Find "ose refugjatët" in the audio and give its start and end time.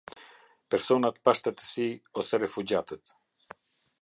2.23-3.17